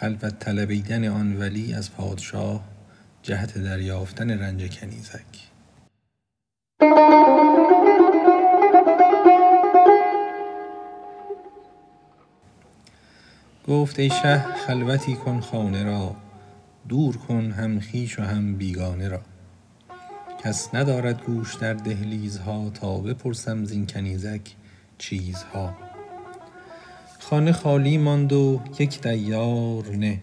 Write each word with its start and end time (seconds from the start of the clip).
خلوت 0.00 0.38
طلبیدن 0.38 1.08
آن 1.08 1.36
ولی 1.36 1.74
از 1.74 1.92
پادشاه 1.92 2.64
جهت 3.22 3.58
دریافتن 3.58 4.30
رنج 4.30 4.80
کنیزک. 4.80 5.50
گفت 13.68 13.98
ای 13.98 14.10
شه 14.10 14.38
خلوتی 14.38 15.14
کن 15.14 15.40
خانه 15.40 15.82
را 15.82 16.16
دور 16.88 17.16
کن 17.16 17.50
هم 17.50 17.80
خویش 17.80 18.18
و 18.18 18.22
هم 18.22 18.56
بیگانه 18.56 19.08
را. 19.08 19.20
کس 20.44 20.74
ندارد 20.74 21.22
گوش 21.22 21.54
در 21.54 21.74
دهلیزها 21.74 22.70
تا 22.70 22.98
بپرسم 22.98 23.64
زین 23.64 23.86
کنیزک 23.86 24.54
چیزها. 24.98 25.89
خانه 27.30 27.52
خالی 27.52 27.98
ماند 27.98 28.32
و 28.32 28.60
یک 28.78 29.00
دیار 29.00 29.88
نه 29.88 30.18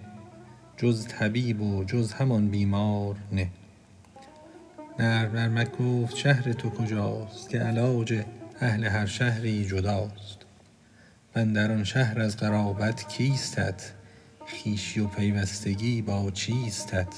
جز 0.77 1.07
طبیب 1.07 1.61
و 1.61 1.83
جز 1.83 2.13
همان 2.13 2.49
بیمار 2.49 3.15
نه. 3.31 3.49
نرم 4.99 5.35
نرمک 5.35 5.77
گفت 5.77 6.15
شهر 6.15 6.53
تو 6.53 6.69
کجاست 6.69 7.49
که 7.49 7.59
علاج 7.59 8.23
اهل 8.59 8.83
هر 8.83 9.05
شهری 9.05 9.65
جداست. 9.65 10.37
واندر 11.35 11.71
آن 11.71 11.83
شهر 11.83 12.21
از 12.21 12.37
قرابت 12.37 13.07
کیستت؟ 13.07 13.91
خویشی 14.47 14.99
و 14.99 15.07
پیوستگی 15.07 16.01
با 16.01 16.31
چیستت؟ 16.31 17.15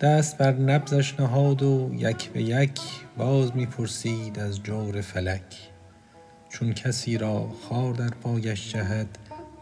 دست 0.00 0.38
بر 0.38 0.52
نبضش 0.52 1.20
نهاد 1.20 1.62
و 1.62 1.90
یک 1.94 2.30
به 2.30 2.42
یک 2.42 2.80
باز 3.16 3.56
می 3.56 3.66
پرسید 3.66 4.38
از 4.38 4.62
جور 4.62 5.00
فلک. 5.00 5.70
چون 6.50 6.72
کسی 6.72 7.18
را 7.18 7.48
خار 7.48 7.94
در 7.94 8.08
پایش 8.10 8.72
جهد 8.72 9.18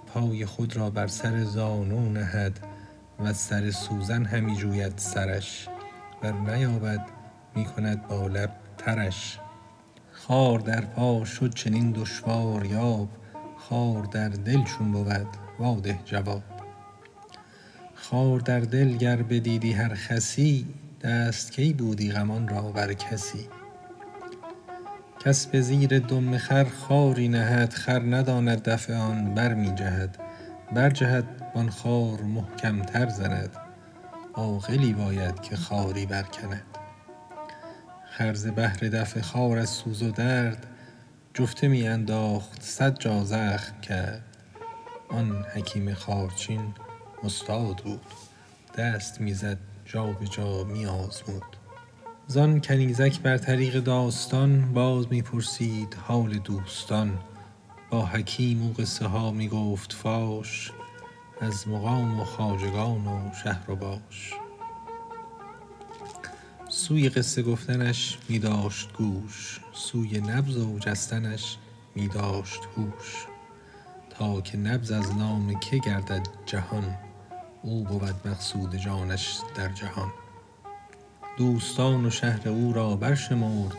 پای 0.07 0.47
خود 0.47 0.77
را 0.77 0.91
بر 0.91 1.07
سر 1.07 1.45
زانو 1.45 2.09
نهد 2.09 2.61
وز 3.21 3.37
سر 3.37 3.71
سوزن 3.71 4.25
همی 4.25 4.57
جوید 4.57 4.93
سرش 4.97 5.69
ور 6.23 6.33
نیابد 6.33 7.01
می 7.55 7.65
کند 7.65 8.09
با 8.09 8.27
لب 8.27 8.51
ترش. 8.79 9.39
خار 10.13 10.59
در 10.59 10.81
پا 10.81 11.25
شد 11.25 11.55
چنین 11.55 11.93
دشوار 11.93 12.67
یاب 12.67 13.09
خار 13.57 14.03
در 14.05 14.29
دل 14.29 14.65
چون 14.65 14.93
بود 14.93 15.27
وا 15.59 15.81
ده 15.81 15.99
جواب. 16.05 16.43
خار 17.95 18.41
در 18.41 18.61
دل 18.61 18.97
گر 18.97 19.23
بدیدی 19.23 19.73
هر 19.73 19.95
خسی 19.95 20.67
دست 21.01 21.53
کی 21.53 21.73
بودی 21.73 22.13
غمان 22.13 22.49
را 22.49 22.63
بر 22.63 22.93
کسی؟ 22.93 23.49
کس 25.25 25.47
به 25.47 25.61
زیر 25.61 25.99
دم 25.99 26.39
خر 26.39 26.65
خاری 26.65 27.29
نهد 27.29 27.73
خر 27.73 27.99
نداند 27.99 28.63
دفع 28.63 28.95
آن 28.95 29.35
بر 29.35 29.55
می 29.55 29.75
جهد. 29.75 30.19
بر 30.73 30.91
جهد 30.91 31.25
وان 31.55 31.71
خار 31.71 32.23
محکم 32.23 32.83
تر 32.83 33.09
زند. 33.09 33.51
عاقلی 34.35 34.93
باید 34.93 35.41
که 35.41 35.57
خاری 35.57 36.07
بر 36.07 36.23
کند. 36.23 36.63
خر 38.11 38.35
ز 38.35 38.47
بهر 38.47 38.77
دفع 38.77 39.21
خار 39.21 39.59
از 39.59 39.71
سوز 39.71 40.03
و 40.03 40.11
درد 40.11 40.67
جفته 41.35 41.69
می 41.69 41.89
انداخت 41.89 42.63
صد 42.63 42.99
جا 42.99 43.25
زخم 43.25 43.81
کرد. 43.81 44.25
آن 45.09 45.45
حکیم 45.55 45.95
خارچین 45.95 46.75
استاد 47.25 47.77
بود. 47.77 48.07
دست 48.77 49.21
می 49.21 49.35
زد 49.35 49.59
جا 49.85 50.07
به 50.07 50.27
جا 50.27 50.65
می 50.65 50.87
آزمود. 50.87 51.58
زان 52.31 52.61
کنیزک 52.61 53.21
بر 53.21 53.39
طریق 53.39 53.81
داستان 53.81 54.73
باز 54.73 55.07
می 55.11 55.23
پرسید 55.23 55.95
حال 55.95 56.39
دوستان. 56.39 57.19
با 57.91 58.07
حکیم 58.07 58.63
او 58.63 58.73
قصه 58.73 59.07
ها 59.07 59.31
می 59.31 59.49
گفت 59.49 59.93
فاش 59.93 60.73
از 61.41 61.69
مقام 61.69 62.21
و 62.21 62.25
خواجگان 62.25 63.07
و 63.07 63.35
شهر 63.45 63.71
و 63.71 63.77
باش. 63.77 64.35
سوی 66.69 67.09
قصه 67.09 67.43
گفتنش 67.43 68.19
می 68.29 68.39
داشت 68.39 68.93
گوش 68.93 69.61
سوی 69.73 70.21
نبض 70.21 70.57
و 70.57 70.79
جستنش 70.79 71.57
می 71.95 72.09
داشت 72.09 72.61
هوش. 72.77 73.27
تا 74.11 74.41
که 74.41 74.59
نبض 74.59 74.91
از 74.91 75.17
نام 75.17 75.61
که 75.61 75.79
گردد 75.79 76.29
جهان 76.47 76.99
او 77.63 77.85
بود 77.85 78.29
مقصود 78.29 78.77
جانش 78.77 79.39
در 79.57 79.69
جهان. 79.69 80.13
دوستان 81.39 82.07
و 82.07 82.11
شهر 82.11 82.49
او 82.49 82.73
را 82.73 82.97
برشمرد 82.97 83.77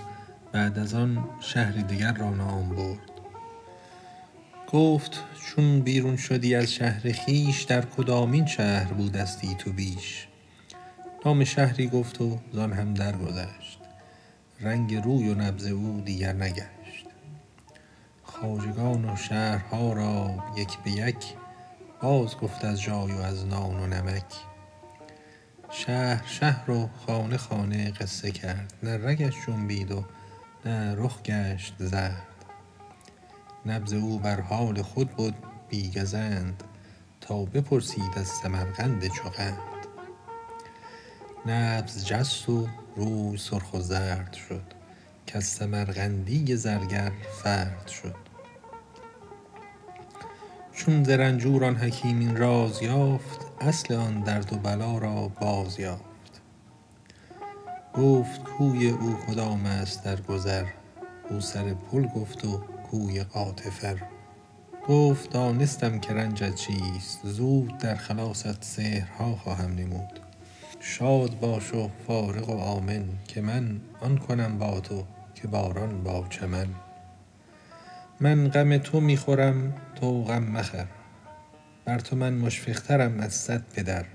بعد 0.51 0.79
از 0.79 0.93
آن 0.93 1.29
شهری 1.39 1.83
دگر 1.83 2.13
را 2.13 2.29
نام 2.29 2.69
برد. 2.69 3.11
گفت 4.71 5.23
چون 5.45 5.81
بیرون 5.81 6.17
شدی 6.17 6.55
از 6.55 6.73
شهر 6.73 7.11
خویش 7.11 7.63
در 7.63 7.85
کدامین 7.85 8.45
شهر 8.45 8.93
بودستی 8.93 9.55
تو 9.55 9.71
بیش؟ 9.71 10.27
نام 11.25 11.43
شهری 11.43 11.87
گفت 11.87 12.21
و 12.21 12.39
زان 12.53 12.73
هم 12.73 12.93
درگذشت. 12.93 13.79
رنگ 14.59 14.95
روی 14.95 15.29
و 15.29 15.35
نبض 15.35 15.65
او 15.65 16.01
دیگر 16.05 16.33
نگشت. 16.33 17.05
خواجگان 18.23 19.09
و 19.09 19.15
شهرها 19.15 19.93
را 19.93 20.43
یک 20.57 20.77
به 20.83 20.91
یک 20.91 21.35
باز 22.01 22.37
گفت 22.37 22.65
از 22.65 22.81
جای 22.81 23.11
و 23.11 23.21
از 23.21 23.45
نان 23.45 23.79
و 23.79 23.87
نمک. 23.87 24.49
شهر 25.71 26.25
شهر 26.25 26.71
و 26.71 26.89
خانه 27.05 27.37
خانه 27.37 27.91
قصه 27.91 28.31
کرد. 28.31 28.73
نه 28.83 28.97
رگش 28.97 29.33
جنبید 29.47 29.91
و 29.91 30.05
نه 30.65 30.95
رخ 30.95 31.21
گشت 31.21 31.75
زرد. 31.79 32.27
نبض 33.65 33.93
او 33.93 34.19
بر 34.19 34.41
حال 34.41 34.81
خود 34.81 35.15
بد 35.15 35.33
بی 35.69 35.91
گزند 35.91 36.63
تا 37.21 37.45
بپرسید 37.45 38.11
از 38.15 38.27
سمرقند 38.27 39.07
چو 39.07 39.29
قند. 39.29 39.57
نبض 41.45 42.05
جست 42.05 42.49
و 42.49 42.67
روی 42.95 43.37
سرخ 43.37 43.73
و 43.73 43.79
زرد 43.79 44.33
شد 44.33 44.63
کز 45.27 45.45
سمرقندی 45.45 46.55
زرگر 46.55 47.11
فرد 47.43 47.87
شد. 47.87 48.15
چون 50.73 51.03
ز 51.03 51.09
رنجور 51.09 51.65
آن 51.65 51.75
حکیم 51.75 52.19
این 52.19 52.35
راز 52.35 52.81
یافت 52.83 53.48
اصل 53.61 53.93
آن 53.93 54.19
درد 54.19 54.53
و 54.53 54.57
بلا 54.57 54.97
را 54.97 55.27
باز 55.41 55.79
یافت. 55.79 56.41
گفت 57.93 58.43
کوی 58.43 58.89
او 58.89 59.17
کدام 59.27 59.65
است 59.65 60.03
در 60.03 60.21
گذر؟ 60.21 60.65
او 61.29 61.41
سر 61.41 61.73
پل 61.73 62.07
گفت 62.07 62.45
و 62.45 62.57
کوی 62.91 63.23
غاطفر 63.23 64.01
گفت 64.87 65.29
دانستم 65.29 65.99
که 65.99 66.13
رنجت 66.13 66.55
چیست 66.55 67.19
زود 67.23 67.77
در 67.77 67.95
خلاصت 67.95 68.63
سحرها 68.63 69.35
خواهم 69.35 69.75
نمود. 69.75 70.19
شاد 70.79 71.39
باش 71.39 71.73
و 71.73 71.89
فارغ 72.07 72.49
و 72.49 72.57
آمن 72.57 73.05
که 73.27 73.41
من 73.41 73.81
آن 74.01 74.17
کنم 74.17 74.57
با 74.57 74.79
تو 74.79 75.03
که 75.35 75.47
باران 75.47 76.03
با 76.03 76.25
چمن. 76.29 76.67
من 78.19 78.47
غم 78.47 78.77
تو 78.77 78.99
می 78.99 79.17
خورم 79.17 79.73
تو 79.95 80.23
غم 80.23 80.43
مخور 80.43 80.98
بر 81.89 81.99
تو 81.99 82.15
من 82.15 82.33
مشفق 82.33 82.79
ترم 82.79 83.19
از 83.19 83.33
صد 83.33 83.63
پدر. 83.73 84.05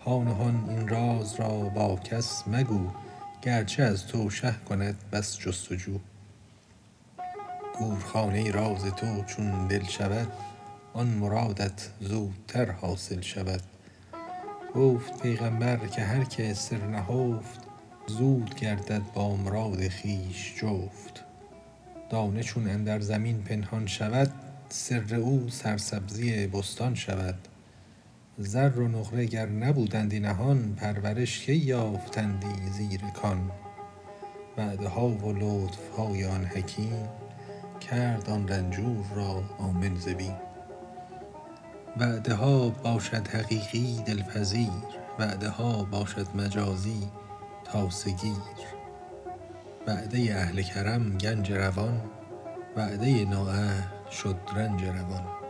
هان 0.00 0.26
هان 0.26 0.68
این 0.68 0.88
راز 0.88 1.34
را 1.34 1.48
با 1.48 1.96
کس 1.96 2.42
مگو 2.46 2.90
گرچه 3.42 3.82
از 3.82 4.06
تو 4.06 4.30
شه 4.30 4.54
کند 4.68 4.96
بس 5.12 5.38
جست 5.38 5.72
و 5.72 5.74
جو 5.74 5.98
گورخانه 7.78 8.50
راز 8.50 8.84
تو 8.84 9.24
چون 9.24 9.66
دل 9.66 9.84
شود 9.84 10.28
آن 10.92 11.06
مرادت 11.06 11.88
زودتر 12.00 12.70
حاصل 12.70 13.20
شود. 13.20 13.62
گفت 14.74 15.22
پیغامبر 15.22 15.76
که 15.76 16.02
هر 16.02 16.24
که 16.24 16.54
سر 16.54 16.86
نهفت 16.86 17.60
زود 18.06 18.54
گردد 18.54 19.02
با 19.14 19.36
مراد 19.36 19.88
خویش 19.88 20.54
جفت. 20.60 21.24
دانه 22.10 22.42
چون 22.42 22.68
اندر 22.68 23.00
زمین 23.00 23.42
پنهان 23.42 23.86
شود 23.86 24.32
سر 24.76 25.14
او 25.14 25.48
سرسبزی 25.50 26.46
بستان 26.46 26.94
شود. 26.94 27.34
زر 28.38 28.78
و 28.78 28.88
نقره 28.88 29.26
گر 29.26 29.46
نبودندی 29.46 30.20
نهان 30.20 30.74
پرورش 30.74 31.40
کی 31.40 31.54
یافتندی 31.54 32.70
زیر 32.70 33.00
کان؟ 33.00 33.50
وعده 34.58 34.88
ها 34.88 35.08
و 35.08 35.32
لطف 35.32 35.90
های 35.98 36.24
آن 36.24 36.44
حکیم 36.44 37.08
کرد 37.90 38.30
آن 38.30 38.48
رنجور 38.48 39.04
را 39.14 39.42
آمن 39.58 39.96
ز 39.96 40.08
بیم 40.08 40.36
وعده 41.96 42.34
ها 42.34 42.68
باشد 42.68 43.28
حقیقی 43.28 44.02
دلپذیر 44.06 44.70
وعده 45.18 45.48
ها 45.48 45.84
باشد 45.84 46.26
مجازی 46.36 47.10
تاسه 47.64 48.10
گیر 48.10 48.66
وعده 49.86 50.18
اهل 50.18 50.62
کرم 50.62 51.18
گنج 51.18 51.52
روان 51.52 52.00
وعده 52.76 53.24
نااهل 53.24 54.03
شد 54.14 54.36
رنج 54.56 54.84
روان. 54.84 55.43